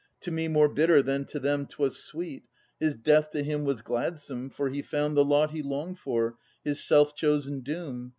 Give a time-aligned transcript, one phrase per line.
[0.21, 2.41] To me more bitter than to them 'twas sweet,
[2.79, 6.83] His death to him was gladsome, for he found The lot he longed for, his
[6.83, 8.09] self chosen doom.